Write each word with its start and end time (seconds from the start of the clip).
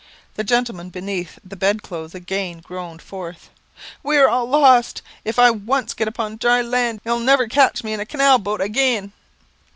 The 0.33 0.43
gentleman 0.43 0.89
beneath 0.89 1.37
the 1.45 1.55
bed 1.55 1.83
clothes 1.83 2.15
again 2.15 2.61
groaned 2.61 3.03
forth, 3.03 3.51
"We 4.01 4.17
are 4.17 4.27
all 4.27 4.47
lost. 4.47 5.03
If 5.23 5.37
I 5.37 5.51
once 5.51 5.93
get 5.93 6.07
upon 6.07 6.37
dry 6.37 6.63
land, 6.63 7.01
you'll 7.05 7.19
never 7.19 7.45
catch 7.47 7.83
me 7.83 7.93
in 7.93 7.99
a 7.99 8.05
canal 8.07 8.39
boat 8.39 8.61
agin." 8.61 9.11